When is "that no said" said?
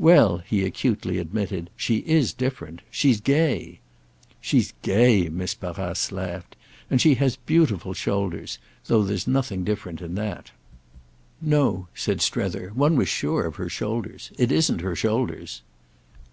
10.16-12.20